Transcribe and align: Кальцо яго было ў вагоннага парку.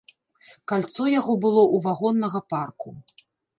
Кальцо 0.71 1.05
яго 1.19 1.35
было 1.45 1.63
ў 1.65 1.77
вагоннага 1.85 2.43
парку. 2.57 2.89